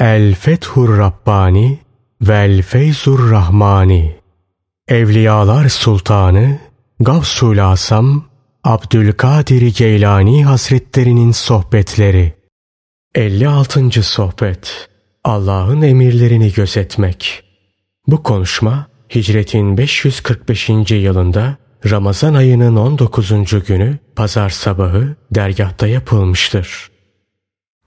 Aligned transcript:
El 0.00 0.34
Fethur 0.34 0.98
Rabbani 0.98 1.78
Vel 2.20 2.62
Feyzur 2.62 3.30
Rahmani 3.30 4.16
Evliyalar 4.88 5.68
Sultanı 5.68 6.58
Gavsul 7.00 7.58
Asam 7.58 8.24
Abdülkadir 8.64 9.74
Geylani 9.76 10.44
Hazretlerinin 10.44 11.32
Sohbetleri 11.32 12.32
56. 13.14 14.02
Sohbet 14.02 14.88
Allah'ın 15.24 15.82
emirlerini 15.82 16.52
gözetmek 16.52 17.42
Bu 18.06 18.22
konuşma 18.22 18.86
Hicretin 19.14 19.78
545. 19.78 20.68
yılında 20.90 21.56
Ramazan 21.90 22.34
ayının 22.34 22.76
19. 22.76 23.66
günü 23.66 23.98
pazar 24.16 24.50
sabahı 24.50 25.16
dergahta 25.34 25.86
yapılmıştır. 25.86 26.90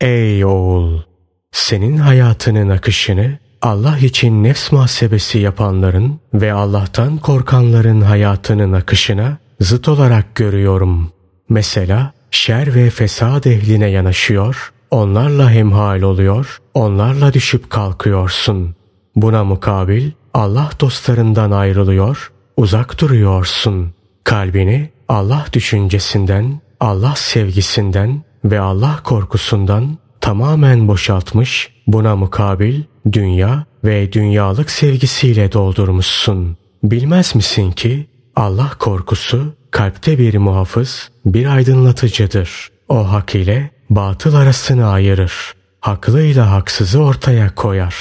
Ey 0.01 0.45
oğul! 0.45 1.10
Senin 1.51 1.97
hayatının 1.97 2.69
akışını 2.69 3.37
Allah 3.61 3.97
için 3.97 4.43
nefs 4.43 4.71
muhasebesi 4.71 5.39
yapanların 5.39 6.19
ve 6.33 6.53
Allah'tan 6.53 7.17
korkanların 7.17 8.01
hayatının 8.01 8.73
akışına 8.73 9.37
zıt 9.59 9.87
olarak 9.87 10.35
görüyorum. 10.35 11.11
Mesela 11.49 12.13
şer 12.31 12.75
ve 12.75 12.89
fesad 12.89 13.43
ehline 13.43 13.89
yanaşıyor, 13.89 14.73
onlarla 14.91 15.51
hemhal 15.51 16.01
oluyor, 16.01 16.57
onlarla 16.73 17.33
düşüp 17.33 17.69
kalkıyorsun. 17.69 18.75
Buna 19.15 19.43
mukabil 19.43 20.11
Allah 20.33 20.69
dostlarından 20.79 21.51
ayrılıyor, 21.51 22.31
uzak 22.57 23.01
duruyorsun. 23.01 23.93
Kalbini 24.23 24.89
Allah 25.09 25.45
düşüncesinden, 25.53 26.61
Allah 26.79 27.13
sevgisinden 27.15 28.23
ve 28.45 28.59
Allah 28.59 28.99
korkusundan 29.03 29.97
tamamen 30.21 30.87
boşaltmış, 30.87 31.69
buna 31.87 32.15
mukabil 32.15 32.81
dünya 33.11 33.65
ve 33.83 34.13
dünyalık 34.13 34.71
sevgisiyle 34.71 35.51
doldurmuşsun. 35.51 36.57
Bilmez 36.83 37.35
misin 37.35 37.71
ki 37.71 38.07
Allah 38.35 38.71
korkusu 38.79 39.53
kalpte 39.71 40.19
bir 40.19 40.37
muhafız, 40.37 41.09
bir 41.25 41.45
aydınlatıcıdır. 41.45 42.69
O 42.89 43.11
hak 43.11 43.35
ile 43.35 43.69
batıl 43.89 44.33
arasını 44.35 44.87
ayırır. 44.87 45.33
Haklıyla 45.79 46.51
haksızı 46.51 47.03
ortaya 47.03 47.55
koyar. 47.55 47.95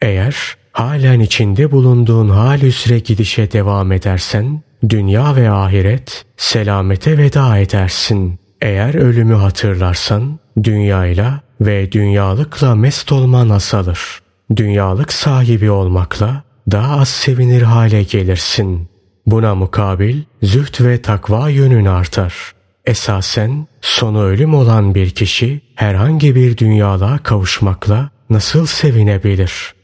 Eğer 0.00 0.36
halen 0.72 1.20
içinde 1.20 1.72
bulunduğun 1.72 2.28
hal 2.28 2.62
üzere 2.62 2.98
gidişe 2.98 3.52
devam 3.52 3.92
edersen, 3.92 4.62
dünya 4.88 5.36
ve 5.36 5.50
ahiret 5.50 6.24
selamete 6.36 7.18
veda 7.18 7.58
edersin. 7.58 8.41
Eğer 8.62 8.94
ölümü 8.94 9.34
hatırlarsan, 9.34 10.38
dünyayla 10.62 11.40
ve 11.60 11.92
dünyalıkla 11.92 12.74
mest 12.74 13.12
olman 13.12 13.48
asalır. 13.48 14.20
Dünyalık 14.56 15.12
sahibi 15.12 15.70
olmakla 15.70 16.42
daha 16.70 17.00
az 17.00 17.08
sevinir 17.08 17.62
hale 17.62 18.02
gelirsin. 18.02 18.88
Buna 19.26 19.54
mukabil 19.54 20.22
züht 20.42 20.80
ve 20.80 21.02
takva 21.02 21.48
yönün 21.48 21.84
artar. 21.84 22.52
Esasen 22.84 23.66
sonu 23.80 24.22
ölüm 24.22 24.54
olan 24.54 24.94
bir 24.94 25.10
kişi 25.10 25.60
herhangi 25.74 26.34
bir 26.34 26.56
dünyalığa 26.56 27.18
kavuşmakla 27.18 28.10
nasıl 28.30 28.66
sevinebilir? 28.66 29.74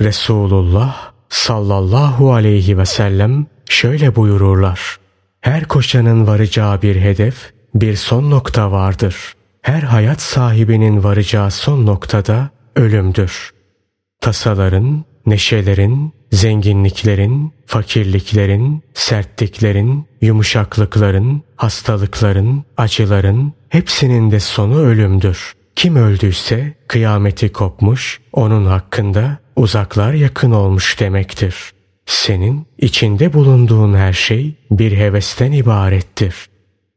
Resulullah 0.00 1.12
sallallahu 1.28 2.32
aleyhi 2.32 2.78
ve 2.78 2.86
sellem 2.86 3.46
şöyle 3.68 4.16
buyururlar. 4.16 4.96
Her 5.40 5.64
koşanın 5.64 6.26
varacağı 6.26 6.82
bir 6.82 6.96
hedef, 6.96 7.51
bir 7.74 7.96
son 7.96 8.30
nokta 8.30 8.72
vardır. 8.72 9.16
Her 9.62 9.82
hayat 9.82 10.20
sahibinin 10.20 11.04
varacağı 11.04 11.50
son 11.50 11.86
noktada 11.86 12.50
ölümdür. 12.76 13.50
Tasaların, 14.20 15.04
neşelerin, 15.26 16.12
zenginliklerin, 16.32 17.52
fakirliklerin, 17.66 18.82
sertliklerin, 18.94 20.06
yumuşaklıkların, 20.20 21.42
hastalıkların, 21.56 22.64
acıların 22.76 23.52
hepsinin 23.68 24.30
de 24.30 24.40
sonu 24.40 24.78
ölümdür. 24.78 25.52
Kim 25.76 25.96
öldüyse 25.96 26.74
kıyameti 26.88 27.52
kopmuş, 27.52 28.20
onun 28.32 28.66
hakkında 28.66 29.38
uzaklar 29.56 30.12
yakın 30.12 30.50
olmuş 30.50 31.00
demektir. 31.00 31.72
Senin 32.06 32.66
içinde 32.78 33.32
bulunduğun 33.32 33.94
her 33.94 34.12
şey 34.12 34.54
bir 34.70 34.92
hevesten 34.92 35.52
ibarettir. 35.52 36.34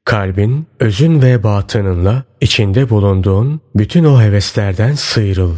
Kalbin, 0.06 0.68
özün 0.80 1.22
ve 1.22 1.44
batınınla 1.44 2.24
içinde 2.42 2.90
bulunduğun 2.90 3.62
bütün 3.76 4.04
o 4.04 4.22
heveslerden 4.22 4.94
sıyrıl. 4.94 5.56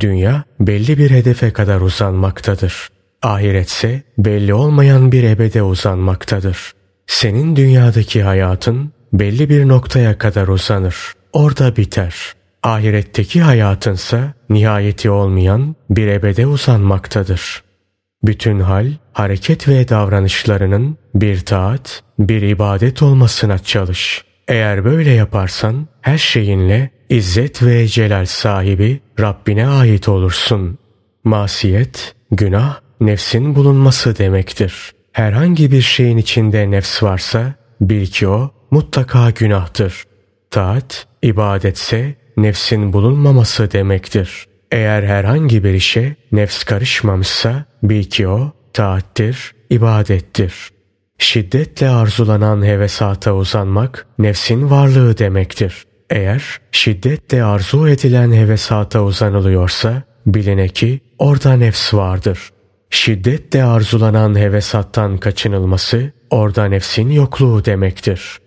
Dünya 0.00 0.44
belli 0.60 0.98
bir 0.98 1.10
hedefe 1.10 1.52
kadar 1.52 1.80
uzanmaktadır. 1.80 2.88
Ahiretse 3.22 4.02
belli 4.18 4.54
olmayan 4.54 5.12
bir 5.12 5.22
ebede 5.22 5.62
uzanmaktadır. 5.62 6.72
Senin 7.06 7.56
dünyadaki 7.56 8.22
hayatın 8.22 8.92
belli 9.12 9.48
bir 9.48 9.68
noktaya 9.68 10.18
kadar 10.18 10.48
uzanır. 10.48 11.12
Orada 11.32 11.76
biter. 11.76 12.32
Ahiretteki 12.62 13.42
hayatınsa 13.42 14.34
nihayeti 14.50 15.10
olmayan 15.10 15.76
bir 15.90 16.06
ebede 16.06 16.46
uzanmaktadır. 16.46 17.62
Bütün 18.24 18.60
hal, 18.60 18.86
hareket 19.12 19.68
ve 19.68 19.88
davranışlarının 19.88 20.98
bir 21.14 21.40
taat, 21.40 22.02
bir 22.18 22.42
ibadet 22.42 23.02
olmasına 23.02 23.58
çalış. 23.58 24.24
Eğer 24.48 24.84
böyle 24.84 25.10
yaparsan 25.10 25.88
her 26.00 26.18
şeyinle 26.18 26.90
izzet 27.08 27.62
ve 27.62 27.86
celal 27.88 28.26
sahibi 28.26 29.00
Rabbine 29.20 29.66
ait 29.66 30.08
olursun. 30.08 30.78
Masiyet, 31.24 32.14
günah, 32.30 32.80
nefsin 33.00 33.54
bulunması 33.54 34.18
demektir. 34.18 34.92
Herhangi 35.12 35.72
bir 35.72 35.82
şeyin 35.82 36.16
içinde 36.16 36.70
nefs 36.70 37.02
varsa 37.02 37.54
bil 37.80 38.06
ki 38.06 38.28
o 38.28 38.50
mutlaka 38.70 39.30
günahtır. 39.30 40.04
Taat, 40.50 41.06
ibadetse 41.22 42.14
nefsin 42.36 42.92
bulunmaması 42.92 43.72
demektir. 43.72 44.46
Eğer 44.74 45.02
herhangi 45.02 45.64
bir 45.64 45.74
işe 45.74 46.16
nefs 46.32 46.64
karışmamışsa 46.64 47.64
bil 47.82 48.04
ki 48.04 48.28
o 48.28 48.52
taattir, 48.72 49.54
ibadettir. 49.70 50.70
Şiddetle 51.18 51.88
arzulanan 51.88 52.64
hevesata 52.64 53.34
uzanmak 53.34 54.06
nefsin 54.18 54.70
varlığı 54.70 55.18
demektir. 55.18 55.84
Eğer 56.10 56.60
şiddetle 56.72 57.44
arzu 57.44 57.88
edilen 57.88 58.32
hevesata 58.32 59.02
uzanılıyorsa 59.02 60.02
biline 60.26 60.68
ki 60.68 61.00
orada 61.18 61.52
nefs 61.52 61.94
vardır. 61.94 62.50
Şiddetle 62.90 63.64
arzulanan 63.64 64.38
hevesattan 64.38 65.18
kaçınılması 65.18 66.12
orada 66.30 66.64
nefsin 66.64 67.10
yokluğu 67.10 67.64
demektir. 67.64 68.38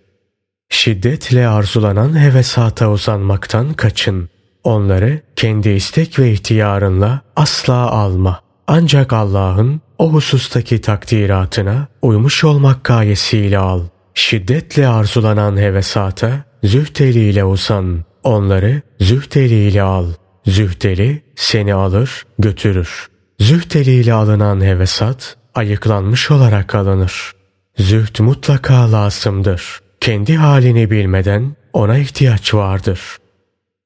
Şiddetle 0.69 1.47
arzulanan 1.47 2.19
hevesata 2.19 2.91
uzanmaktan 2.91 3.73
kaçın. 3.73 4.29
Onları 4.67 5.21
kendi 5.35 5.69
istek 5.69 6.19
ve 6.19 6.31
ihtiyarınla 6.31 7.21
asla 7.35 7.73
alma. 7.73 8.39
Ancak 8.67 9.13
Allah'ın 9.13 9.81
o 9.97 10.13
husustaki 10.13 10.81
takdiratına 10.81 11.87
uymuş 12.01 12.43
olmak 12.43 12.83
gayesiyle 12.83 13.57
al. 13.57 13.81
Şiddetle 14.13 14.87
arzulanan 14.87 15.57
hevesata 15.57 16.43
zühteliyle 16.63 17.43
uzan. 17.43 18.05
Onları 18.23 18.81
zühteliyle 18.99 19.81
al. 19.81 20.05
Zühteli 20.45 21.23
seni 21.35 21.73
alır 21.73 22.25
götürür. 22.39 23.07
Zühteliyle 23.39 24.13
alınan 24.13 24.61
hevesat 24.61 25.37
ayıklanmış 25.55 26.31
olarak 26.31 26.75
alınır. 26.75 27.31
Züht 27.77 28.19
mutlaka 28.19 28.91
lazımdır. 28.91 29.79
Kendi 29.99 30.35
halini 30.35 30.91
bilmeden 30.91 31.55
ona 31.73 31.97
ihtiyaç 31.97 32.53
vardır. 32.53 32.99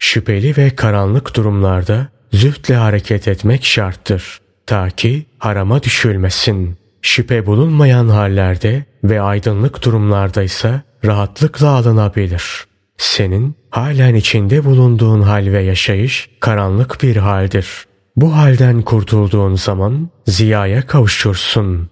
Şüpheli 0.04 0.58
ve 0.58 0.70
karanlık 0.70 1.36
durumlarda 1.36 2.08
zühtle 2.34 2.76
hareket 2.76 3.28
etmek 3.28 3.66
şarttır. 3.66 4.40
Ta 4.66 4.90
ki 4.90 5.26
harama 5.40 5.84
düşülmesin. 5.84 6.78
Şüphe 7.02 7.46
bulunmayan 7.46 8.10
hallerde 8.10 8.86
ve 9.04 9.22
aydınlık 9.22 9.86
durumlarda 9.86 10.44
ise 10.44 10.82
rahatlıkla 11.06 11.70
alınabilir. 11.70 12.66
Senin 12.98 13.56
halen 13.70 14.16
içinde 14.16 14.66
bulunduğun 14.66 15.22
hal 15.22 15.46
ve 15.46 15.64
yaşayış 15.64 16.30
karanlık 16.40 17.04
bir 17.04 17.16
haldir. 17.16 17.86
Bu 18.16 18.36
halden 18.36 18.82
kurtulduğun 18.82 19.56
zaman 19.56 20.10
ziyaya 20.28 20.88
kavuşursun. 20.88 21.90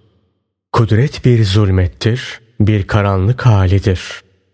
Kudret 0.72 1.24
bir 1.24 1.44
zulmettir, 1.44 2.40
bir 2.60 2.86
karanlık 2.86 3.46
halidir. 3.46 4.00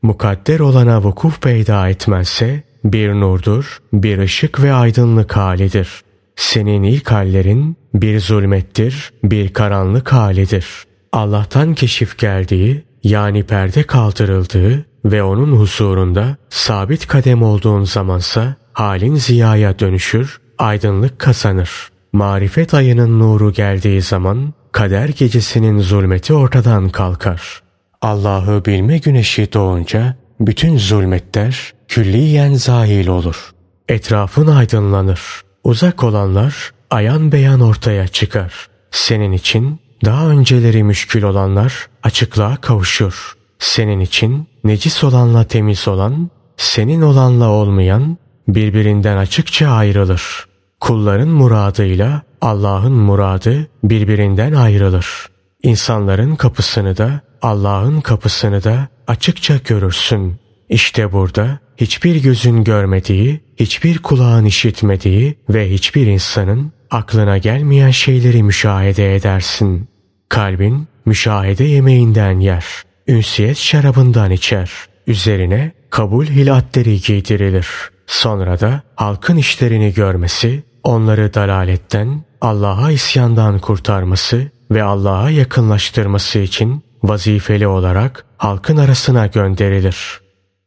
Mukadder 0.02 0.60
olana 0.60 1.02
vukuf 1.02 1.42
peyda 1.42 1.88
etmezse 1.88 2.65
bir 2.92 3.12
nurdur, 3.12 3.78
bir 3.92 4.18
ışık 4.18 4.62
ve 4.62 4.72
aydınlık 4.72 5.36
halidir. 5.36 5.88
Senin 6.36 6.82
ilk 6.82 7.10
hallerin 7.10 7.76
bir 7.94 8.20
zulmettir, 8.20 9.12
bir 9.24 9.52
karanlık 9.52 10.12
halidir. 10.12 10.66
Allah'tan 11.12 11.74
keşif 11.74 12.18
geldiği 12.18 12.84
yani 13.02 13.42
perde 13.42 13.82
kaldırıldığı 13.82 14.86
ve 15.04 15.22
onun 15.22 15.52
huzurunda 15.52 16.36
sabit 16.48 17.06
kadem 17.06 17.42
olduğun 17.42 17.84
zamansa 17.84 18.54
halin 18.72 19.14
ziyaya 19.14 19.78
dönüşür, 19.78 20.40
aydınlık 20.58 21.18
kazanır. 21.18 21.70
Marifet 22.12 22.74
ayının 22.74 23.18
nuru 23.18 23.52
geldiği 23.52 24.02
zaman 24.02 24.54
kader 24.72 25.08
gecesinin 25.08 25.78
zulmeti 25.78 26.34
ortadan 26.34 26.88
kalkar. 26.88 27.62
Allah'ı 28.02 28.64
bilme 28.64 28.98
güneşi 28.98 29.52
doğunca 29.52 30.16
bütün 30.40 30.78
zulmetler 30.78 31.72
külliyen 31.88 32.54
zahil 32.54 33.06
olur. 33.08 33.50
Etrafın 33.88 34.46
aydınlanır. 34.46 35.20
Uzak 35.64 36.04
olanlar 36.04 36.70
ayan 36.90 37.32
beyan 37.32 37.60
ortaya 37.60 38.08
çıkar. 38.08 38.68
Senin 38.90 39.32
için 39.32 39.80
daha 40.04 40.28
önceleri 40.28 40.82
müşkül 40.82 41.22
olanlar 41.22 41.88
açıklığa 42.02 42.56
kavuşur. 42.56 43.32
Senin 43.58 44.00
için 44.00 44.48
necis 44.64 45.04
olanla 45.04 45.44
temiz 45.44 45.88
olan, 45.88 46.30
senin 46.56 47.02
olanla 47.02 47.48
olmayan 47.48 48.18
birbirinden 48.48 49.16
açıkça 49.16 49.68
ayrılır. 49.70 50.46
Kulların 50.80 51.28
muradıyla 51.28 52.22
Allah'ın 52.40 52.92
muradı 52.92 53.68
birbirinden 53.84 54.52
ayrılır. 54.52 55.26
İnsanların 55.62 56.36
kapısını 56.36 56.96
da 56.96 57.20
Allah'ın 57.42 58.00
kapısını 58.00 58.64
da 58.64 58.88
açıkça 59.06 59.56
görürsün. 59.64 60.36
İşte 60.68 61.12
burada 61.12 61.58
hiçbir 61.76 62.22
gözün 62.22 62.64
görmediği, 62.64 63.40
hiçbir 63.56 63.98
kulağın 63.98 64.44
işitmediği 64.44 65.34
ve 65.48 65.70
hiçbir 65.70 66.06
insanın 66.06 66.72
aklına 66.90 67.38
gelmeyen 67.38 67.90
şeyleri 67.90 68.42
müşahede 68.42 69.16
edersin. 69.16 69.88
Kalbin 70.28 70.88
müşahede 71.06 71.64
yemeğinden 71.64 72.40
yer, 72.40 72.64
ünsiyet 73.08 73.56
şarabından 73.56 74.30
içer. 74.30 74.70
Üzerine 75.06 75.72
kabul 75.90 76.26
hilatleri 76.26 77.00
giydirilir. 77.00 77.68
Sonra 78.06 78.60
da 78.60 78.82
halkın 78.96 79.36
işlerini 79.36 79.94
görmesi, 79.94 80.62
onları 80.84 81.34
dalaletten, 81.34 82.24
Allah'a 82.40 82.90
isyandan 82.90 83.58
kurtarması 83.58 84.50
ve 84.70 84.82
Allah'a 84.82 85.30
yakınlaştırması 85.30 86.38
için 86.38 86.82
vazifeli 87.02 87.66
olarak 87.66 88.24
halkın 88.36 88.76
arasına 88.76 89.26
gönderilir. 89.26 90.25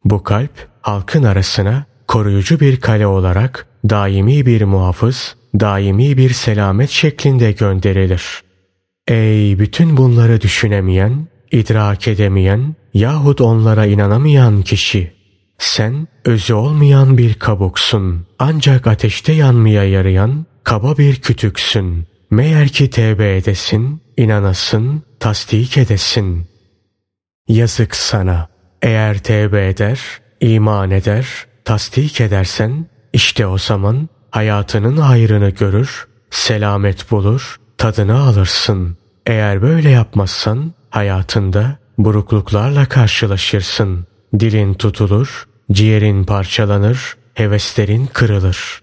Bu 0.09 0.23
kalp 0.23 0.67
halkın 0.81 1.23
arasına 1.23 1.85
koruyucu 2.07 2.59
bir 2.59 2.79
kale 2.79 3.07
olarak 3.07 3.67
daimi 3.89 4.45
bir 4.45 4.61
muhafız, 4.61 5.35
daimi 5.59 6.17
bir 6.17 6.29
selamet 6.29 6.89
şeklinde 6.89 7.51
gönderilir. 7.51 8.43
Ey 9.07 9.59
bütün 9.59 9.97
bunları 9.97 10.41
düşünemeyen, 10.41 11.27
idrak 11.51 12.07
edemeyen 12.07 12.75
yahut 12.93 13.41
onlara 13.41 13.85
inanamayan 13.85 14.61
kişi! 14.61 15.13
Sen 15.57 16.07
özü 16.25 16.53
olmayan 16.53 17.17
bir 17.17 17.33
kabuksun. 17.33 18.27
Ancak 18.39 18.87
ateşte 18.87 19.33
yanmaya 19.33 19.83
yarayan 19.83 20.45
kaba 20.63 20.97
bir 20.97 21.15
kütüksün. 21.15 22.07
Meğer 22.31 22.67
ki 22.67 22.89
tevbe 22.89 23.37
edesin, 23.37 24.01
inanasın, 24.17 25.03
tasdik 25.19 25.77
edesin. 25.77 26.47
Yazık 27.47 27.95
sana. 27.95 28.58
Eğer 28.81 29.17
tevbe 29.17 29.67
eder, 29.67 29.99
iman 30.41 30.91
eder, 30.91 31.27
tasdik 31.65 32.21
edersen, 32.21 32.85
işte 33.13 33.47
o 33.47 33.57
zaman 33.57 34.09
hayatının 34.31 34.97
hayrını 34.97 35.49
görür, 35.49 36.07
selamet 36.29 37.11
bulur, 37.11 37.55
tadını 37.77 38.19
alırsın. 38.19 38.97
Eğer 39.25 39.61
böyle 39.61 39.89
yapmazsan, 39.89 40.73
hayatında 40.89 41.77
burukluklarla 41.97 42.85
karşılaşırsın. 42.85 44.05
Dilin 44.39 44.73
tutulur, 44.73 45.47
ciğerin 45.71 46.23
parçalanır, 46.23 47.17
heveslerin 47.33 48.05
kırılır. 48.05 48.81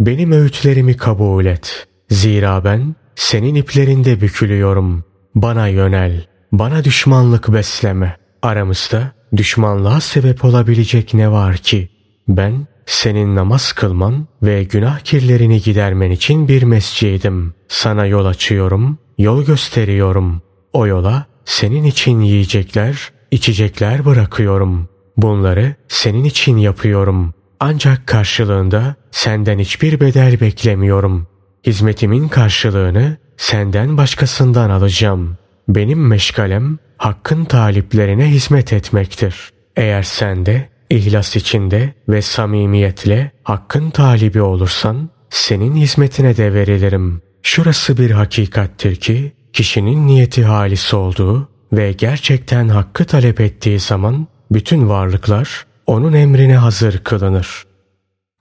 Benim 0.00 0.32
öğütlerimi 0.32 0.96
kabul 0.96 1.46
et. 1.46 1.86
Zira 2.10 2.64
ben 2.64 2.94
senin 3.14 3.54
iplerinde 3.54 4.20
bükülüyorum. 4.20 5.04
Bana 5.34 5.68
yönel, 5.68 6.26
bana 6.52 6.84
düşmanlık 6.84 7.52
besleme. 7.52 8.16
Aramızda 8.42 9.12
düşmanlığa 9.36 10.00
sebep 10.00 10.44
olabilecek 10.44 11.14
ne 11.14 11.30
var 11.30 11.56
ki? 11.56 11.88
Ben 12.28 12.66
senin 12.86 13.36
namaz 13.36 13.72
kılman 13.72 14.26
ve 14.42 14.64
günah 14.64 14.98
kirlerini 15.00 15.60
gidermen 15.60 16.10
için 16.10 16.48
bir 16.48 16.62
mescidim. 16.62 17.54
Sana 17.68 18.06
yol 18.06 18.26
açıyorum, 18.26 18.98
yol 19.18 19.44
gösteriyorum. 19.44 20.42
O 20.72 20.86
yola 20.86 21.26
senin 21.44 21.84
için 21.84 22.20
yiyecekler, 22.20 23.10
içecekler 23.30 24.04
bırakıyorum. 24.04 24.88
Bunları 25.16 25.74
senin 25.88 26.24
için 26.24 26.56
yapıyorum. 26.56 27.34
Ancak 27.60 28.06
karşılığında 28.06 28.94
senden 29.10 29.58
hiçbir 29.58 30.00
bedel 30.00 30.40
beklemiyorum. 30.40 31.26
Hizmetimin 31.66 32.28
karşılığını 32.28 33.16
senden 33.36 33.96
başkasından 33.96 34.70
alacağım. 34.70 35.36
Benim 35.68 36.06
meşgalem 36.06 36.78
hakkın 36.98 37.44
taliplerine 37.44 38.26
hizmet 38.26 38.72
etmektir. 38.72 39.50
Eğer 39.76 40.02
sen 40.02 40.46
de 40.46 40.68
ihlas 40.90 41.36
içinde 41.36 41.94
ve 42.08 42.22
samimiyetle 42.22 43.30
hakkın 43.42 43.90
talibi 43.90 44.42
olursan 44.42 45.10
senin 45.30 45.74
hizmetine 45.74 46.36
de 46.36 46.54
verilirim. 46.54 47.22
Şurası 47.42 47.98
bir 47.98 48.10
hakikattir 48.10 48.96
ki 48.96 49.32
kişinin 49.52 50.06
niyeti 50.06 50.44
halis 50.44 50.94
olduğu 50.94 51.48
ve 51.72 51.92
gerçekten 51.92 52.68
hakkı 52.68 53.04
talep 53.04 53.40
ettiği 53.40 53.80
zaman 53.80 54.26
bütün 54.50 54.88
varlıklar 54.88 55.66
onun 55.86 56.12
emrine 56.12 56.56
hazır 56.56 56.98
kılınır. 56.98 57.64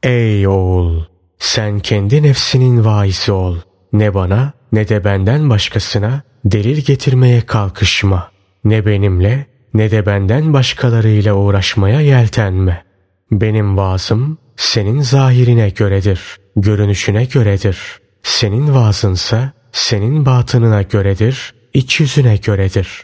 Ey 0.03 0.47
oğul! 0.47 1.03
Sen 1.39 1.79
kendi 1.79 2.23
nefsinin 2.23 2.85
vaisi 2.85 3.31
ol. 3.31 3.57
Ne 3.93 4.13
bana 4.13 4.53
ne 4.71 4.89
de 4.89 5.03
benden 5.03 5.49
başkasına 5.49 6.21
delil 6.45 6.77
getirmeye 6.81 7.41
kalkışma. 7.41 8.31
Ne 8.63 8.85
benimle 8.85 9.45
ne 9.73 9.91
de 9.91 10.05
benden 10.05 10.53
başkalarıyla 10.53 11.33
uğraşmaya 11.33 12.01
yeltenme. 12.01 12.83
Benim 13.31 13.77
vaazım 13.77 14.37
senin 14.55 15.01
zahirine 15.01 15.69
göredir, 15.69 16.21
görünüşüne 16.55 17.25
göredir. 17.25 17.77
Senin 18.23 18.73
vaazınsa 18.73 19.51
senin 19.71 20.25
batınına 20.25 20.81
göredir, 20.81 21.53
iç 21.73 21.99
yüzüne 21.99 22.37
göredir. 22.37 23.03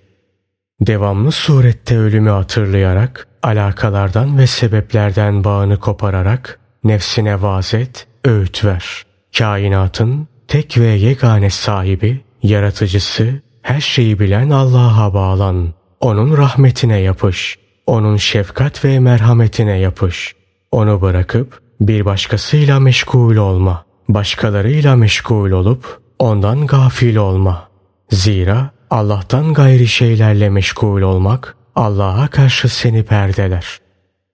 Devamlı 0.81 1.31
surette 1.31 1.97
ölümü 1.97 2.29
hatırlayarak, 2.29 3.27
alakalardan 3.43 4.37
ve 4.37 4.47
sebeplerden 4.47 5.43
bağını 5.43 5.79
kopararak, 5.79 6.59
nefsine 6.83 7.41
vaaz 7.41 7.73
et, 7.73 8.07
öğüt 8.25 8.65
ver. 8.65 9.05
Kainatın 9.37 10.27
tek 10.53 10.77
ve 10.77 10.87
yegane 10.87 11.49
sahibi, 11.49 12.21
yaratıcısı, 12.43 13.41
her 13.61 13.81
şeyi 13.81 14.19
bilen 14.19 14.49
Allah'a 14.49 15.13
bağlan. 15.13 15.73
Onun 16.01 16.37
rahmetine 16.37 16.99
yapış. 16.99 17.57
Onun 17.87 18.17
şefkat 18.17 18.85
ve 18.85 18.99
merhametine 18.99 19.79
yapış. 19.79 20.35
Onu 20.71 21.01
bırakıp 21.01 21.61
bir 21.81 22.05
başkasıyla 22.05 22.79
meşgul 22.79 23.35
olma. 23.35 23.85
Başkalarıyla 24.09 24.95
meşgul 24.95 25.51
olup 25.51 25.99
ondan 26.19 26.67
gafil 26.67 27.15
olma. 27.15 27.69
Zira 28.11 28.71
Allah'tan 28.89 29.53
gayri 29.53 29.87
şeylerle 29.87 30.49
meşgul 30.49 31.01
olmak 31.01 31.55
Allah'a 31.75 32.27
karşı 32.27 32.69
seni 32.69 33.03
perdeler. 33.03 33.79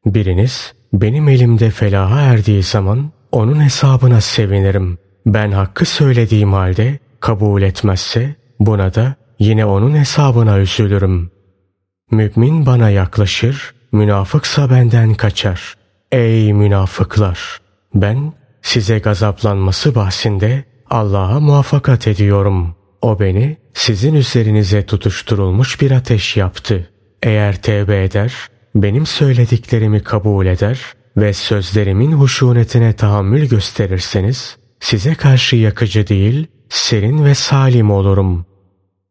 Biriniz 0.05 0.73
benim 0.93 1.29
elimde 1.29 1.69
felaha 1.69 2.21
erdiği 2.21 2.63
zaman 2.63 3.11
onun 3.31 3.63
hesabına 3.63 4.21
sevinirim. 4.21 4.97
Ben 5.25 5.51
hakkı 5.51 5.85
söylediğim 5.85 6.53
halde 6.53 6.99
kabul 7.19 7.61
etmezse 7.61 8.35
buna 8.59 8.93
da 8.93 9.15
yine 9.39 9.65
onun 9.65 9.95
hesabına 9.95 10.59
üzülürüm. 10.59 11.31
Mümin 12.11 12.65
bana 12.65 12.89
yaklaşır, 12.89 13.73
münafıksa 13.91 14.69
benden 14.69 15.13
kaçar. 15.13 15.73
Ey 16.11 16.53
münafıklar! 16.53 17.61
Ben 17.95 18.33
size 18.61 18.99
gazaplanması 18.99 19.95
bahsinde 19.95 20.63
Allah'a 20.89 21.39
muvaffakat 21.39 22.07
ediyorum. 22.07 22.75
O 23.01 23.19
beni 23.19 23.57
sizin 23.73 24.13
üzerinize 24.13 24.85
tutuşturulmuş 24.85 25.81
bir 25.81 25.91
ateş 25.91 26.37
yaptı. 26.37 26.89
Eğer 27.23 27.61
tevbe 27.61 28.03
eder, 28.03 28.33
benim 28.75 29.05
söylediklerimi 29.05 30.03
kabul 30.03 30.45
eder 30.45 30.79
ve 31.17 31.33
sözlerimin 31.33 32.11
huşunetine 32.11 32.93
tahammül 32.93 33.49
gösterirseniz, 33.49 34.57
size 34.79 35.15
karşı 35.15 35.55
yakıcı 35.55 36.07
değil, 36.07 36.47
serin 36.69 37.25
ve 37.25 37.35
salim 37.35 37.91
olurum. 37.91 38.45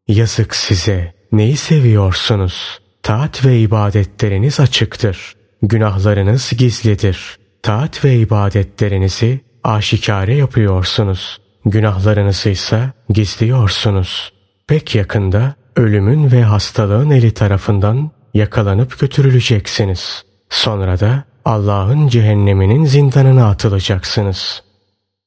Yazık 0.07 0.55
size, 0.55 1.13
neyi 1.31 1.57
seviyorsunuz? 1.57 2.79
Taat 3.03 3.45
ve 3.45 3.59
ibadetleriniz 3.59 4.59
açıktır. 4.59 5.35
Günahlarınız 5.61 6.51
gizlidir. 6.57 7.37
Taat 7.63 8.05
ve 8.05 8.15
ibadetlerinizi 8.15 9.39
aşikare 9.63 10.35
yapıyorsunuz. 10.35 11.41
Günahlarınızı 11.65 12.49
ise 12.49 12.91
gizliyorsunuz. 13.09 14.33
Pek 14.67 14.95
yakında 14.95 15.55
ölümün 15.75 16.31
ve 16.31 16.43
hastalığın 16.43 17.09
eli 17.09 17.33
tarafından 17.33 18.11
yakalanıp 18.33 18.99
götürüleceksiniz. 18.99 20.23
Sonra 20.49 20.99
da 20.99 21.23
Allah'ın 21.45 22.07
cehenneminin 22.07 22.85
zindanına 22.85 23.49
atılacaksınız. 23.49 24.63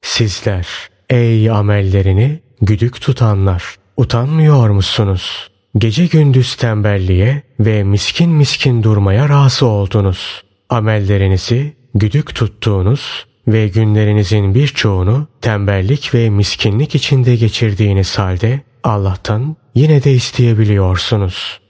Sizler 0.02 0.68
ey 1.10 1.50
amellerini 1.50 2.40
güdük 2.60 3.00
tutanlar 3.00 3.76
utanmıyor 3.96 4.70
musunuz? 4.70 5.50
Gece 5.78 6.06
gündüz 6.06 6.54
tembelliğe 6.54 7.42
ve 7.60 7.84
miskin 7.84 8.30
miskin 8.30 8.82
durmaya 8.82 9.28
razı 9.28 9.66
oldunuz. 9.66 10.42
Amellerinizi 10.68 11.76
güdük 11.94 12.34
tuttuğunuz 12.34 13.26
ve 13.48 13.68
günlerinizin 13.68 14.54
birçoğunu 14.54 15.26
tembellik 15.40 16.14
ve 16.14 16.30
miskinlik 16.30 16.94
içinde 16.94 17.36
geçirdiğiniz 17.36 18.18
halde 18.18 18.60
Allah'tan 18.84 19.56
yine 19.74 20.04
de 20.04 20.12
isteyebiliyorsunuz. 20.12 21.60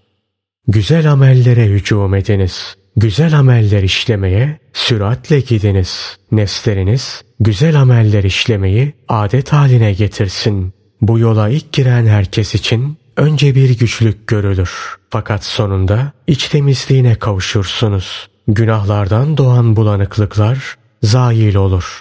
Güzel 0.69 1.13
amellere 1.13 1.67
hücum 1.67 2.15
ediniz. 2.15 2.77
Güzel 2.97 3.39
ameller 3.39 3.83
işlemeye 3.83 4.59
süratle 4.73 5.41
gidiniz. 5.41 6.17
Nefsleriniz 6.33 7.23
güzel 7.45 7.81
ameller 7.81 8.25
işlemeyi 8.25 8.93
adet 9.09 9.53
haline 9.53 9.93
getirsin. 9.93 10.73
Bu 11.01 11.19
yola 11.19 11.49
ilk 11.49 11.73
giren 11.73 12.07
herkes 12.07 12.55
için 12.55 12.97
önce 13.17 13.55
bir 13.55 13.79
güçlük 13.79 14.27
görülür. 14.27 14.97
Fakat 15.11 15.45
sonunda 15.45 16.13
iç 16.27 16.49
temizliğine 16.49 17.15
kavuşursunuz. 17.15 18.29
Günahlardan 18.49 19.37
doğan 19.37 19.77
bulanıklıklar 19.77 20.77
zail 21.03 21.55
olur. 21.55 22.01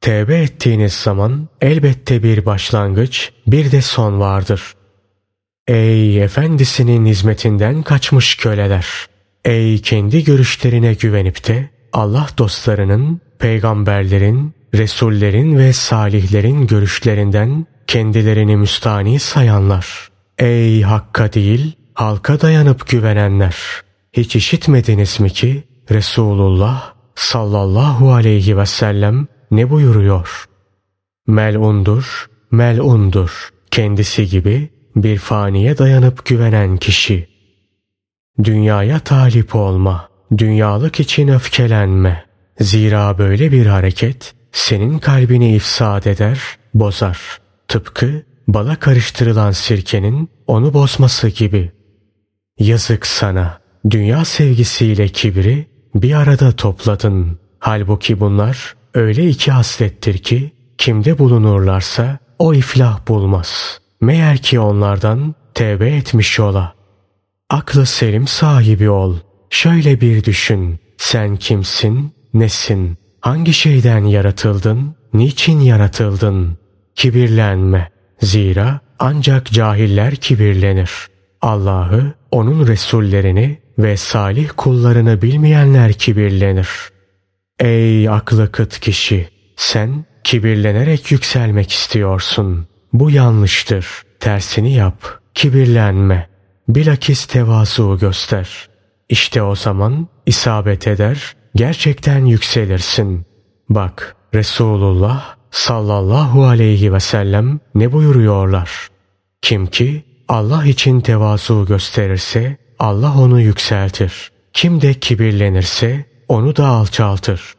Tevbe 0.00 0.36
ettiğiniz 0.38 0.92
zaman 0.92 1.48
elbette 1.60 2.22
bir 2.22 2.46
başlangıç, 2.46 3.32
bir 3.46 3.72
de 3.72 3.82
son 3.82 4.20
vardır. 4.20 4.74
Ey 5.68 6.22
efendisinin 6.24 7.06
hizmetinden 7.06 7.82
kaçmış 7.82 8.36
köleler! 8.36 8.86
Ey 9.44 9.78
kendi 9.78 10.24
görüşlerine 10.24 10.94
güvenip 10.94 11.48
de 11.48 11.70
Allah 11.92 12.28
dostlarının, 12.38 13.20
peygamberlerin, 13.38 14.54
resullerin 14.74 15.58
ve 15.58 15.72
salihlerin 15.72 16.66
görüşlerinden 16.66 17.66
kendilerini 17.86 18.56
müstani 18.56 19.18
sayanlar! 19.18 20.08
Ey 20.38 20.82
Hakk'a 20.82 21.32
değil, 21.32 21.72
halka 21.94 22.40
dayanıp 22.40 22.88
güvenenler! 22.88 23.56
Hiç 24.12 24.36
işitmediniz 24.36 25.20
mi 25.20 25.30
ki 25.30 25.64
Resulullah 25.90 26.94
sallallahu 27.14 28.12
aleyhi 28.12 28.56
ve 28.56 28.66
sellem 28.66 29.26
ne 29.50 29.70
buyuruyor? 29.70 30.44
Melundur, 31.26 32.26
melundur. 32.50 33.48
Kendisi 33.70 34.26
gibi 34.28 34.70
bir 34.96 35.18
faniye 35.18 35.78
dayanıp 35.78 36.26
güvenen 36.26 36.76
kişi. 36.76 37.28
Dünyaya 38.44 38.98
talip 38.98 39.54
olma, 39.54 40.08
dünyalık 40.38 41.00
için 41.00 41.28
öfkelenme. 41.28 42.24
Zira 42.60 43.18
böyle 43.18 43.52
bir 43.52 43.66
hareket 43.66 44.34
senin 44.52 44.98
kalbini 44.98 45.54
ifsad 45.54 46.04
eder, 46.04 46.40
bozar. 46.74 47.18
Tıpkı 47.68 48.22
bala 48.48 48.76
karıştırılan 48.76 49.50
sirkenin 49.50 50.28
onu 50.46 50.74
bozması 50.74 51.28
gibi. 51.28 51.72
Yazık 52.58 53.06
sana, 53.06 53.58
dünya 53.90 54.24
sevgisiyle 54.24 55.08
kibri 55.08 55.66
bir 55.94 56.14
arada 56.14 56.52
topladın. 56.52 57.38
Halbuki 57.58 58.20
bunlar 58.20 58.74
öyle 58.94 59.28
iki 59.28 59.52
haslettir 59.52 60.18
ki 60.18 60.52
kimde 60.78 61.18
bulunurlarsa 61.18 62.18
o 62.38 62.54
iflah 62.54 63.08
bulmaz. 63.08 63.80
Meğer 64.00 64.38
ki 64.38 64.60
onlardan 64.60 65.34
tevbe 65.54 65.90
etmiş 65.90 66.40
ola. 66.40 66.74
Aklı 67.50 67.86
selim 67.86 68.26
sahibi 68.26 68.90
ol. 68.90 69.16
Şöyle 69.50 70.00
bir 70.00 70.24
düşün. 70.24 70.78
Sen 70.96 71.36
kimsin, 71.36 72.12
nesin? 72.34 73.01
Hangi 73.22 73.52
şeyden 73.52 74.04
yaratıldın? 74.04 74.94
Niçin 75.14 75.60
yaratıldın? 75.60 76.58
Kibirlenme. 76.94 77.90
Zira 78.20 78.80
ancak 78.98 79.46
cahiller 79.46 80.14
kibirlenir. 80.16 80.90
Allah'ı, 81.40 82.12
onun 82.30 82.66
Resullerini 82.66 83.58
ve 83.78 83.96
salih 83.96 84.50
kullarını 84.56 85.22
bilmeyenler 85.22 85.92
kibirlenir. 85.92 86.68
Ey 87.58 88.08
aklı 88.08 88.52
kıt 88.52 88.80
kişi! 88.80 89.28
Sen 89.56 90.04
kibirlenerek 90.24 91.12
yükselmek 91.12 91.72
istiyorsun. 91.72 92.66
Bu 92.92 93.10
yanlıştır. 93.10 93.86
Tersini 94.20 94.72
yap. 94.72 95.20
Kibirlenme. 95.34 96.28
Bilakis 96.68 97.26
tevazu 97.26 97.98
göster. 97.98 98.68
İşte 99.08 99.42
o 99.42 99.54
zaman 99.54 100.08
isabet 100.26 100.86
eder, 100.86 101.34
gerçekten 101.54 102.24
yükselirsin. 102.24 103.26
Bak 103.68 104.16
Resulullah 104.34 105.36
sallallahu 105.50 106.44
aleyhi 106.44 106.92
ve 106.92 107.00
sellem 107.00 107.60
ne 107.74 107.92
buyuruyorlar? 107.92 108.88
Kim 109.42 109.66
ki 109.66 110.04
Allah 110.28 110.64
için 110.64 111.00
tevazu 111.00 111.66
gösterirse 111.66 112.56
Allah 112.78 113.18
onu 113.18 113.40
yükseltir. 113.40 114.32
Kim 114.52 114.80
de 114.80 114.94
kibirlenirse 114.94 116.04
onu 116.28 116.56
da 116.56 116.66
alçaltır. 116.66 117.54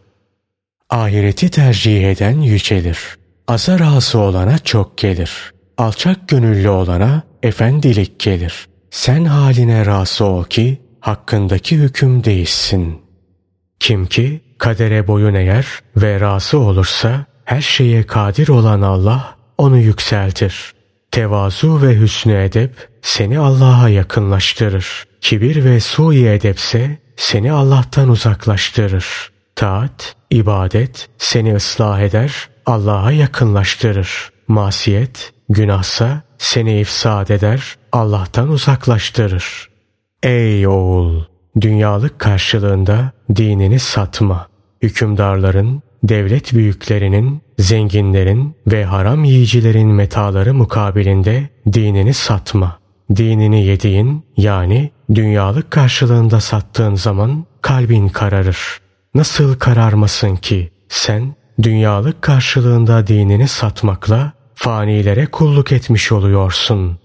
Ahireti 0.89 1.49
tercih 1.49 2.11
eden 2.11 2.41
yücelir. 2.41 2.99
Aza 3.47 3.79
razı 3.79 4.19
olana 4.19 4.59
çok 4.59 4.97
gelir. 4.97 5.53
Alçak 5.77 6.27
gönüllü 6.27 6.69
olana 6.69 7.23
efendilik 7.43 8.19
gelir. 8.19 8.67
Sen 8.91 9.25
haline 9.25 9.85
razı 9.85 10.25
ol 10.25 10.43
ki 10.43 10.81
hakkındaki 10.99 11.77
hüküm 11.77 12.23
değişsin. 12.23 13.02
Kim 13.83 14.05
ki 14.05 14.41
kadere 14.57 15.07
boyun 15.07 15.33
eğer 15.33 15.65
ve 15.97 16.19
razı 16.19 16.59
olursa 16.59 17.25
her 17.45 17.61
şeye 17.61 18.03
kadir 18.03 18.47
olan 18.47 18.81
Allah 18.81 19.35
onu 19.57 19.77
yükseltir. 19.77 20.73
Tevazu 21.11 21.81
ve 21.81 21.99
hüsnü 21.99 22.43
edep 22.43 22.89
seni 23.01 23.39
Allah'a 23.39 23.89
yakınlaştırır. 23.89 25.03
Kibir 25.21 25.65
ve 25.65 25.79
sui 25.79 26.27
edepse 26.27 26.97
seni 27.15 27.51
Allah'tan 27.51 28.09
uzaklaştırır. 28.09 29.31
Taat, 29.55 30.15
ibadet 30.29 31.09
seni 31.17 31.55
ıslah 31.55 31.99
eder, 31.99 32.49
Allah'a 32.65 33.11
yakınlaştırır. 33.11 34.29
Masiyet, 34.47 35.33
günahsa 35.49 36.21
seni 36.37 36.79
ifsad 36.79 37.29
eder, 37.29 37.77
Allah'tan 37.91 38.49
uzaklaştırır. 38.49 39.69
Ey 40.23 40.67
oğul! 40.67 41.32
Dünyalık 41.61 42.19
karşılığında 42.19 43.11
dinini 43.35 43.79
satma. 43.79 44.47
Hükümdarların, 44.81 45.81
devlet 46.03 46.53
büyüklerinin, 46.53 47.41
zenginlerin 47.59 48.55
ve 48.67 48.85
haram 48.85 49.23
yiyicilerin 49.23 49.89
metaları 49.89 50.53
mukabilinde 50.53 51.49
dinini 51.73 52.13
satma. 52.13 52.79
Dinini 53.15 53.65
yediğin 53.65 54.25
yani 54.37 54.91
dünyalık 55.15 55.71
karşılığında 55.71 56.39
sattığın 56.39 56.95
zaman 56.95 57.45
kalbin 57.61 58.07
kararır. 58.07 58.57
Nasıl 59.15 59.55
kararmasın 59.59 60.35
ki 60.35 60.71
sen 60.89 61.35
dünyalık 61.61 62.21
karşılığında 62.21 63.07
dinini 63.07 63.47
satmakla 63.47 64.33
fanilere 64.55 65.25
kulluk 65.25 65.71
etmiş 65.71 66.11
oluyorsun. 66.11 66.97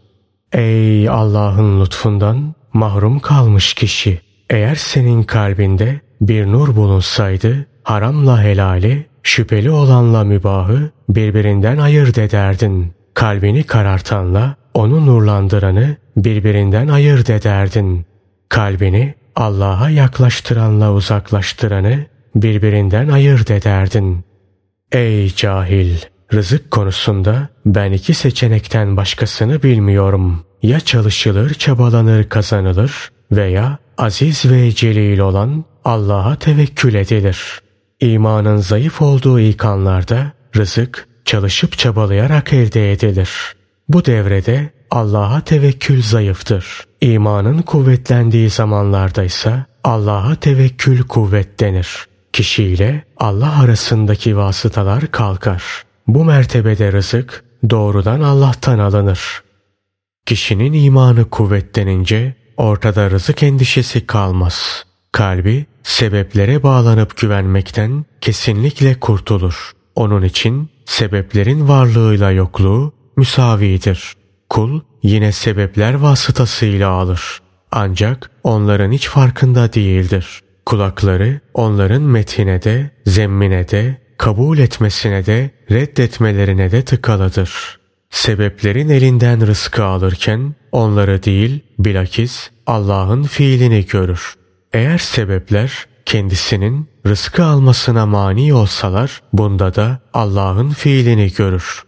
Ey 0.53 1.09
Allah'ın 1.09 1.81
lütfundan 1.81 2.55
mahrum 2.73 3.21
kalmış 3.21 3.75
kişi! 3.75 4.28
Eğer 4.51 4.75
senin 4.75 5.23
kalbinde 5.23 6.01
bir 6.21 6.47
nur 6.47 6.77
bulunsaydı 6.77 7.67
haramla 7.83 8.43
helali, 8.43 9.07
şüpheli 9.23 9.71
olanla 9.71 10.25
mübahı 10.25 10.91
birbirinden 11.09 11.79
ayırt 11.79 12.19
ederdin. 12.19 12.93
Kalbini 13.15 13.63
karartanla 13.63 14.57
onu 14.75 15.07
nurlandıranı 15.07 15.97
birbirinden 16.17 16.89
ayırt 16.89 17.31
ederdin. 17.31 18.07
Kalbini 18.49 19.15
Allah'a 19.37 19.91
yaklaştıranla 19.91 20.93
uzaklaştıranı 20.93 22.07
birbirinden 22.35 23.09
ayırt 23.09 23.51
ederdin. 23.51 24.25
Ey 24.93 25.35
cahil! 25.35 25.97
Rızık 26.33 26.71
konusunda 26.71 27.49
ben 27.67 27.93
iki 27.93 28.15
seçenekten 28.15 28.97
başkasını 28.97 29.63
bilmiyorum. 29.63 30.45
Ya 30.63 30.81
çalışılır, 30.81 31.55
çabalanır, 31.55 32.29
kazanılır 32.29 33.11
veya 33.33 33.79
aziz 33.99 34.51
ve 34.51 34.73
celil 34.73 35.19
olan 35.19 35.65
Allah'a 35.85 36.37
tevekkül 36.37 36.95
edilir. 36.95 37.61
İmanın 38.01 38.57
zayıf 38.57 39.03
olduğu 39.03 39.41
ilk 39.41 39.65
anlarda 39.65 40.33
rızık 40.57 41.09
çalışıp 41.25 41.79
çabalayarak 41.79 42.53
elde 42.53 42.93
edilir. 42.93 43.31
Bu 43.89 44.05
devrede 44.05 44.71
Allah'a 44.91 45.41
tevekkül 45.41 46.03
zayıftır. 46.03 46.87
İmanın 47.01 47.63
kuvvetlendiği 47.63 48.51
zamanlarda 48.51 49.25
ise 49.25 49.65
Allah'a 49.85 50.35
tevekkül 50.35 51.03
kuvvetlenir. 51.03 52.07
Kişi 52.33 52.65
ile 52.65 53.05
Allah 53.17 53.61
arasındaki 53.61 54.37
vasıtalar 54.37 55.07
kalkar. 55.07 55.63
Bu 56.07 56.25
mertebede 56.25 56.93
rızık 56.93 57.45
doğrudan 57.71 58.21
Allah'tan 58.21 58.79
alınır. 58.79 59.43
Kişinin 60.27 60.73
imanı 60.73 61.31
kuvvetlenince 61.31 62.35
ortada 62.59 63.11
rızık 63.11 63.43
endişesi 63.43 64.07
kalmaz. 64.07 64.85
Kalbi 65.13 65.67
sebeplere 65.83 66.63
bağlanıp 66.63 67.17
güvenmekten 67.17 68.05
kesinlikle 68.21 69.01
kurtulur. 69.01 69.73
Onun 69.95 70.23
için 70.23 70.71
sebeplerin 70.85 71.69
varlığıyla 71.69 72.31
yokluğu 72.31 72.93
müsavidir. 73.17 74.13
Kul 74.51 74.81
yine 75.03 75.33
sebepler 75.33 75.95
vasıtasıyla 75.95 76.91
alır. 76.91 77.41
Ancak 77.73 78.31
onların 78.43 78.93
hiç 78.93 79.09
farkında 79.09 79.73
değildir. 79.73 80.41
Kulakları 80.67 81.41
onların 81.55 82.03
metine 82.03 82.63
de, 82.63 82.91
zemmine 83.07 83.69
de, 83.69 83.99
kabul 84.19 84.59
etmesine 84.59 85.27
de, 85.27 85.51
reddetmelerine 85.71 86.71
de 86.71 86.85
tıkalıdır. 86.85 87.79
Sebeplerin 88.11 88.89
elinden 88.89 89.47
rızkı 89.47 89.85
alırken 89.85 90.55
onları 90.73 91.23
değil 91.23 91.61
bilakis 91.79 92.51
Allah'ın 92.67 93.23
fiilini 93.23 93.87
görür. 93.87 94.35
Eğer 94.73 94.99
sebepler 94.99 95.87
kendisinin 96.07 96.89
rızkı 97.07 97.45
almasına 97.45 98.07
mani 98.07 98.55
olsalar 98.55 99.23
bunda 99.33 99.75
da 99.75 100.01
Allah'ın 100.15 100.71
fiilini 100.71 101.33
görür. 101.33 101.83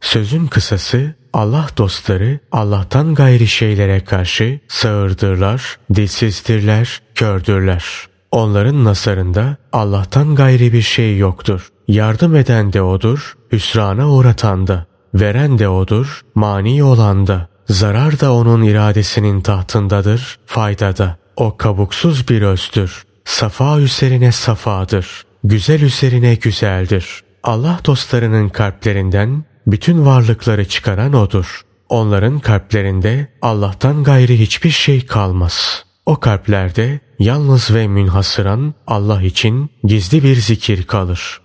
Sözün 0.00 0.46
kısası 0.46 1.14
Allah 1.32 1.66
dostları 1.76 2.38
Allah'tan 2.52 3.14
gayri 3.14 3.46
şeylere 3.46 4.04
karşı 4.04 4.60
sağırdırlar, 4.68 5.78
dilsizdirler, 5.94 7.02
kördürler. 7.14 7.84
Onların 8.30 8.84
nazarında 8.84 9.56
Allah'tan 9.72 10.34
gayri 10.34 10.72
bir 10.72 10.82
şey 10.82 11.18
yoktur. 11.18 11.68
Yardım 11.88 12.36
eden 12.36 12.72
de 12.72 12.82
O'dur, 12.82 13.36
hüsrana 13.52 14.10
uğratan 14.10 14.66
da. 14.66 14.86
Veren 15.14 15.58
de 15.58 15.68
O'dur, 15.68 16.20
mani 16.34 16.84
olan 16.84 17.26
da. 17.26 17.48
Zarar 17.68 18.20
da 18.20 18.32
O'nun 18.32 18.62
iradesinin 18.62 19.40
tahtındadır, 19.40 20.38
fayda 20.46 20.96
da. 20.96 21.16
O 21.36 21.56
kabuksuz 21.56 22.28
bir 22.28 22.42
özdür. 22.42 23.04
Safa 23.24 23.80
üzerine 23.80 24.32
safadır. 24.32 25.22
Güzel 25.44 25.82
üzerine 25.82 26.34
güzeldir. 26.34 27.22
Allah 27.42 27.80
dostlarının 27.86 28.48
kalplerinden 28.48 29.44
bütün 29.66 30.06
varlıkları 30.06 30.68
çıkaran 30.68 31.12
O'dur. 31.12 31.60
Onların 31.88 32.38
kalplerinde 32.38 33.28
Allah'tan 33.42 34.04
gayri 34.04 34.40
hiçbir 34.40 34.70
şey 34.70 35.06
kalmaz. 35.06 35.84
O 36.06 36.20
kalplerde 36.20 37.00
yalnız 37.18 37.74
ve 37.74 37.88
münhasıran 37.88 38.74
Allah 38.86 39.22
için 39.22 39.70
gizli 39.84 40.24
bir 40.24 40.36
zikir 40.36 40.82
kalır. 40.82 41.40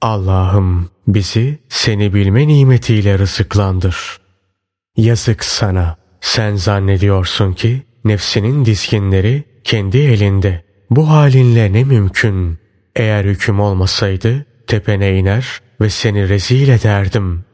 Allah'ım 0.00 0.88
bizi 1.08 1.58
seni 1.68 2.14
bilme 2.14 2.48
nimetiyle 2.48 3.18
rızıklandır. 3.18 4.20
Yazık 4.96 5.44
sana. 5.44 5.96
Sen 6.20 6.54
zannediyorsun 6.56 7.52
ki 7.52 7.82
nefsinin 8.04 8.64
dizginleri 8.64 9.44
kendi 9.64 9.98
elinde. 9.98 10.64
Bu 10.90 11.10
halinle 11.10 11.72
ne 11.72 11.84
mümkün. 11.84 12.58
Eğer 12.96 13.24
hüküm 13.24 13.60
olmasaydı 13.60 14.46
tepene 14.66 15.18
iner 15.18 15.60
ve 15.80 15.90
seni 15.90 16.28
rezil 16.28 16.68
ederdim. 16.68 17.44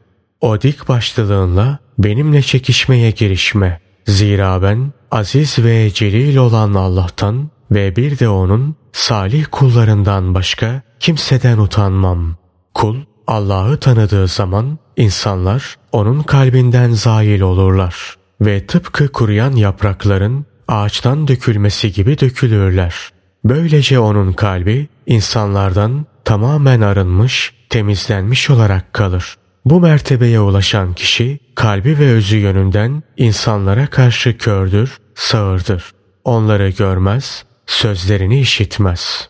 O 0.41 0.61
dik 0.61 0.87
başlılığınla 0.87 1.79
benimle 1.97 2.41
çekişmeye 2.41 3.11
girişme. 3.11 3.79
Zira 4.05 4.61
ben 4.61 4.91
aziz 5.11 5.59
ve 5.59 5.91
celil 5.93 6.37
olan 6.37 6.73
Allah'tan 6.73 7.49
ve 7.71 7.95
bir 7.95 8.19
de 8.19 8.29
onun 8.29 8.75
salih 8.91 9.45
kullarından 9.51 10.33
başka 10.33 10.81
kimseden 10.99 11.57
utanmam. 11.57 12.35
Kul 12.73 12.97
Allah'ı 13.27 13.77
tanıdığı 13.79 14.27
zaman 14.27 14.77
insanlar 14.97 15.75
onun 15.91 16.23
kalbinden 16.23 16.91
zail 16.91 17.41
olurlar 17.41 18.15
ve 18.41 18.65
tıpkı 18.65 19.07
kuruyan 19.07 19.51
yaprakların 19.51 20.45
ağaçtan 20.67 21.27
dökülmesi 21.27 21.91
gibi 21.91 22.19
dökülürler. 22.19 23.09
Böylece 23.43 23.99
onun 23.99 24.33
kalbi 24.33 24.87
insanlardan 25.05 26.05
tamamen 26.25 26.81
arınmış, 26.81 27.53
temizlenmiş 27.69 28.49
olarak 28.49 28.93
kalır. 28.93 29.35
Bu 29.65 29.79
mertebeye 29.81 30.39
ulaşan 30.39 30.93
kişi 30.93 31.39
kalbi 31.55 31.99
ve 31.99 32.11
özü 32.11 32.37
yönünden 32.37 33.03
insanlara 33.17 33.87
karşı 33.87 34.37
kördür, 34.37 34.97
sağırdır. 35.15 35.91
Onları 36.23 36.69
görmez, 36.69 37.45
sözlerini 37.67 38.39
işitmez. 38.39 39.29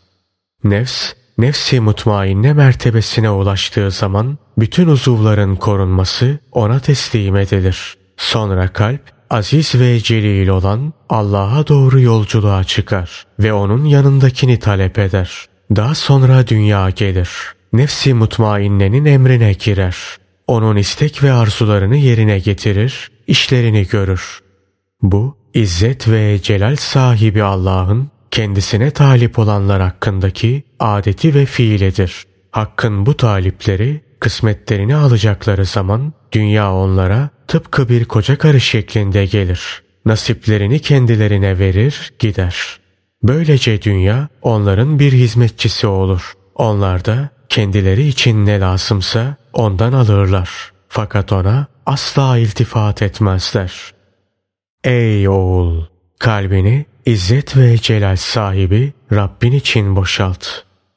Nefs, 0.63 1.13
nefsi 1.37 1.79
mutmainne 1.79 2.53
mertebesine 2.53 3.29
ulaştığı 3.29 3.91
zaman 3.91 4.37
bütün 4.57 4.87
uzuvların 4.87 5.55
korunması 5.55 6.39
ona 6.51 6.79
teslim 6.79 7.35
edilir. 7.35 7.97
Sonra 8.17 8.67
kalp 8.67 9.01
aziz 9.29 9.75
ve 9.75 9.99
celil 9.99 10.47
olan 10.47 10.93
Allah'a 11.09 11.67
doğru 11.67 11.99
yolculuğa 12.01 12.63
çıkar 12.63 13.25
ve 13.39 13.53
onun 13.53 13.85
yanındakini 13.85 14.59
talep 14.59 14.99
eder. 14.99 15.45
Daha 15.75 15.95
sonra 15.95 16.47
dünya 16.47 16.89
gelir. 16.89 17.29
Nefsi 17.73 18.13
mutmainnenin 18.13 19.05
emrine 19.05 19.53
girer. 19.53 19.97
Onun 20.47 20.75
istek 20.75 21.23
ve 21.23 21.31
arzularını 21.31 21.95
yerine 21.95 22.39
getirir, 22.39 23.11
işlerini 23.27 23.87
görür. 23.87 24.39
Bu, 25.01 25.37
İzzet 25.53 26.07
ve 26.07 26.41
celal 26.41 26.75
sahibi 26.75 27.43
Allah'ın 27.43 28.11
kendisine 28.31 28.91
talip 28.91 29.39
olanlar 29.39 29.81
hakkındaki 29.81 30.63
adeti 30.79 31.35
ve 31.35 31.45
fiilidir. 31.45 32.25
Hakkın 32.51 33.05
bu 33.05 33.17
talipleri 33.17 34.01
kısmetlerini 34.19 34.95
alacakları 34.95 35.65
zaman 35.65 36.13
dünya 36.31 36.73
onlara 36.73 37.29
tıpkı 37.47 37.89
bir 37.89 38.05
koca 38.05 38.37
karı 38.37 38.61
şeklinde 38.61 39.25
gelir. 39.25 39.83
Nasiplerini 40.05 40.79
kendilerine 40.79 41.59
verir, 41.59 42.13
gider. 42.19 42.79
Böylece 43.23 43.81
dünya 43.81 44.27
onların 44.41 44.99
bir 44.99 45.11
hizmetçisi 45.11 45.87
olur. 45.87 46.33
Onlar 46.55 47.05
da 47.05 47.29
kendileri 47.49 48.07
için 48.07 48.45
ne 48.45 48.59
lazımsa 48.59 49.35
ondan 49.53 49.93
alırlar. 49.93 50.49
Fakat 50.89 51.31
ona 51.31 51.67
asla 51.85 52.37
iltifat 52.37 53.01
etmezler. 53.01 53.93
Ey 54.83 55.29
oğul! 55.29 55.96
Kalbini 56.19 56.85
İzzet 57.05 57.57
ve 57.57 57.77
celal 57.77 58.15
sahibi 58.15 58.93
Rabbin 59.13 59.51
için 59.51 59.95
boşalt. 59.95 60.47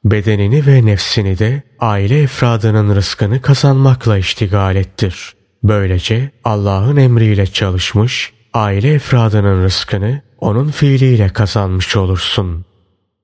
Bedenini 0.03 0.65
ve 0.67 0.85
nefsini 0.85 1.39
de 1.39 1.63
aile 1.79 2.21
efradının 2.21 2.95
rızkını 2.95 3.41
kazanmakla 3.41 4.17
iştigal 4.17 4.75
ettir. 4.75 5.33
Böylece 5.63 6.31
Allah'ın 6.43 6.97
emriyle 6.97 7.47
çalışmış, 7.47 8.33
aile 8.53 8.93
efradının 8.93 9.63
rızkını 9.63 10.21
onun 10.37 10.71
fiiliyle 10.71 11.29
kazanmış 11.29 11.95
olursun. 11.95 12.65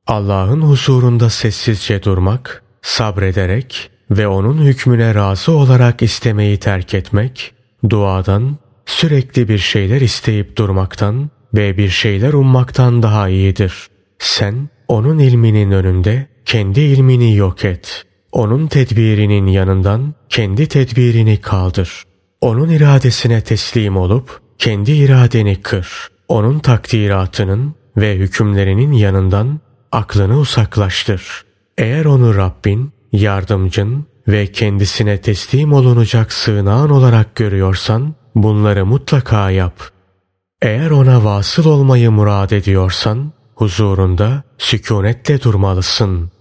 Allah'ın 0.08 0.62
huzurunda 0.62 1.30
sessizce 1.30 2.04
durmak, 2.04 2.64
sabrederek 2.82 3.92
ve 4.12 4.28
onun 4.28 4.58
hükmüne 4.58 5.16
razı 5.16 5.52
olarak 5.52 6.02
istemeyi 6.02 6.58
terk 6.58 6.94
etmek, 6.94 7.54
duadan, 7.90 8.58
sürekli 8.86 9.50
bir 9.50 9.58
şeyler 9.58 10.02
isteyip 10.02 10.58
durmaktan 10.58 11.30
ve 11.58 11.78
bir 11.78 11.90
şeyler 11.90 12.34
ummaktan 12.34 13.04
daha 13.04 13.30
iyidir. 13.30 13.88
Sen 14.20 14.70
onun 14.88 15.20
ilminin 15.20 15.72
önünde 15.72 16.28
kendi 16.46 16.80
ilmini 16.80 17.36
yok 17.36 17.66
et. 17.66 18.04
Onun 18.32 18.68
tedbirinin 18.68 19.48
yanından 19.48 20.14
kendi 20.30 20.68
tedbirini 20.68 21.42
kaldır. 21.42 22.04
Onun 22.42 22.70
iradesine 22.70 23.42
teslim 23.42 23.98
olup 23.98 24.42
kendi 24.58 24.92
iradeni 24.92 25.62
kır. 25.62 26.08
Onun 26.28 26.60
takdiratının 26.60 27.76
ve 27.98 28.16
hükümlerinin 28.16 28.92
yanından 28.92 29.60
aklını 29.92 30.40
uzaklaştır. 30.40 31.46
Eğer 31.78 32.06
onu 32.06 32.36
Rabbin, 32.36 32.92
yardımcın 33.12 34.06
ve 34.28 34.48
kendisine 34.48 35.22
teslim 35.22 35.74
olunacak 35.74 36.34
sığınağın 36.34 36.90
olarak 36.90 37.36
görüyorsan 37.36 38.16
bunları 38.36 38.86
mutlaka 38.86 39.52
yap.'' 39.52 39.97
Eğer 40.62 40.90
ona 40.90 41.24
vasıl 41.24 41.66
olmayı 41.66 42.12
murad 42.12 42.52
ediyorsan, 42.52 43.32
huzurunda 43.56 44.44
sükunetle 44.58 45.42
durmalısın. 45.42 46.32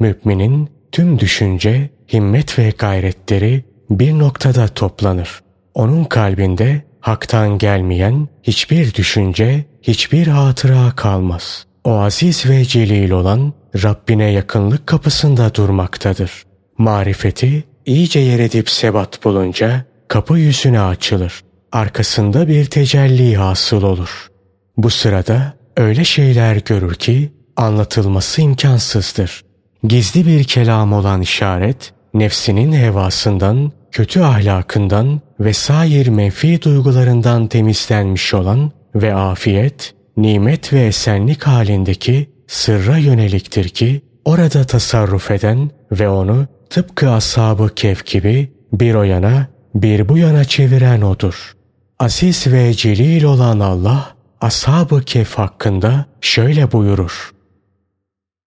Müminin 0.00 0.70
tüm 0.92 1.18
düşünce, 1.18 1.90
himmet 2.12 2.58
ve 2.58 2.72
gayretleri 2.78 3.64
bir 3.90 4.18
noktada 4.18 4.68
toplanır. 4.68 5.40
Onun 5.74 6.04
kalbinde 6.04 6.82
haktan 7.00 7.58
gelmeyen 7.58 8.28
hiçbir 8.42 8.94
düşünce, 8.94 9.64
hiçbir 9.82 10.26
hatıra 10.26 10.90
kalmaz. 10.96 11.66
O 11.84 11.98
aziz 11.98 12.50
ve 12.50 12.64
celil 12.64 13.10
olan 13.10 13.52
Rabbine 13.84 14.30
yakınlık 14.30 14.86
kapısında 14.86 15.54
durmaktadır. 15.54 16.42
Marifeti 16.78 17.64
iyice 17.86 18.20
yer 18.20 18.38
edip 18.38 18.70
sebat 18.70 19.24
bulunca 19.24 19.84
kapı 20.08 20.38
yüzüne 20.38 20.80
açılır 20.80 21.47
arkasında 21.72 22.48
bir 22.48 22.64
tecelli 22.64 23.36
hasıl 23.36 23.82
olur. 23.82 24.28
Bu 24.76 24.90
sırada 24.90 25.52
öyle 25.76 26.04
şeyler 26.04 26.56
görür 26.56 26.94
ki 26.94 27.32
anlatılması 27.56 28.40
imkansızdır. 28.40 29.44
Gizli 29.84 30.26
bir 30.26 30.44
kelam 30.44 30.92
olan 30.92 31.20
işaret, 31.20 31.92
nefsinin 32.14 32.72
hevasından, 32.72 33.72
kötü 33.92 34.20
ahlakından 34.20 35.20
ve 35.40 35.52
sair 35.52 36.06
menfi 36.08 36.62
duygularından 36.62 37.46
temizlenmiş 37.46 38.34
olan 38.34 38.72
ve 38.94 39.14
afiyet, 39.14 39.94
nimet 40.16 40.72
ve 40.72 40.86
esenlik 40.86 41.42
halindeki 41.42 42.30
sırra 42.46 42.98
yöneliktir 42.98 43.68
ki 43.68 44.02
orada 44.24 44.64
tasarruf 44.64 45.30
eden 45.30 45.70
ve 45.92 46.08
onu 46.08 46.46
tıpkı 46.70 47.10
ashab 47.10 47.68
kef 47.76 48.06
gibi 48.06 48.52
bir 48.72 48.94
o 48.94 49.02
yana 49.02 49.46
bir 49.74 50.08
bu 50.08 50.18
yana 50.18 50.44
çeviren 50.44 51.02
odur. 51.02 51.57
Aziz 52.00 52.52
ve 52.52 52.74
celil 52.74 53.24
olan 53.24 53.60
Allah 53.60 54.14
ashab 54.40 55.02
kef 55.06 55.34
hakkında 55.34 56.06
şöyle 56.20 56.72
buyurur. 56.72 57.30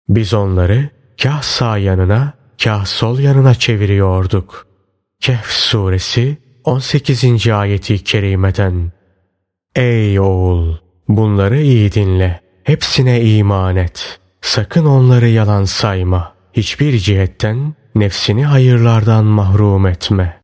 Biz 0.08 0.34
onları 0.34 0.88
kah 1.22 1.42
sağ 1.42 1.78
yanına 1.78 2.32
kah 2.64 2.84
sol 2.84 3.18
yanına 3.18 3.54
çeviriyorduk. 3.54 4.66
Kehf 5.20 5.46
suresi 5.46 6.36
18. 6.64 7.48
ayeti 7.48 8.04
kerimeden. 8.04 8.92
Ey 9.74 10.20
oğul! 10.20 10.76
Bunları 11.08 11.60
iyi 11.60 11.92
dinle. 11.92 12.40
Hepsine 12.64 13.20
iman 13.22 13.76
et. 13.76 14.20
Sakın 14.40 14.86
onları 14.86 15.28
yalan 15.28 15.64
sayma. 15.64 16.34
Hiçbir 16.52 16.98
cihetten 16.98 17.74
nefsini 17.94 18.44
hayırlardan 18.44 19.24
mahrum 19.24 19.86
etme. 19.86 20.38